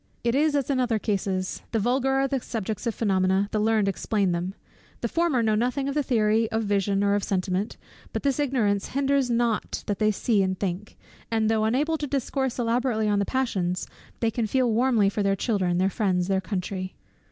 It 0.23 0.33
is 0.33 0.55
as 0.55 0.71
in 0.71 0.79
other 0.79 0.97
cases; 0.97 1.61
the 1.73 1.77
vulgar 1.77 2.09
are 2.09 2.27
the 2.27 2.39
subjects 2.41 2.87
of 2.87 2.95
phænomena, 2.97 3.51
the 3.51 3.59
learned 3.59 3.87
explain 3.87 4.31
them: 4.31 4.55
the 5.01 5.07
former 5.07 5.43
know 5.43 5.53
nothing 5.53 5.87
of 5.87 5.93
the 5.93 6.01
theory 6.01 6.49
of 6.51 6.63
vision 6.63 7.03
or 7.03 7.13
of 7.13 7.23
sentiment; 7.23 7.77
but 8.11 8.23
this 8.23 8.39
ignorance 8.39 8.87
hinders 8.95 9.29
not 9.29 9.83
that 9.85 9.99
they 9.99 10.09
see 10.09 10.41
and 10.41 10.59
think, 10.59 10.97
and 11.29 11.51
though 11.51 11.65
unable 11.65 11.99
to 11.99 12.07
discourse 12.07 12.57
elaborately 12.57 13.07
on 13.07 13.19
the 13.19 13.25
passions, 13.25 13.85
they 14.21 14.31
can 14.31 14.47
feel 14.47 14.71
warmly 14.73 15.07
for 15.07 15.21
their 15.21 15.35
children, 15.35 15.77
their 15.77 15.87
friends, 15.87 16.27
their 16.29 16.41
country. 16.41 16.95